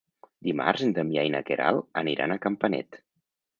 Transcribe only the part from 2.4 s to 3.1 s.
Campanet.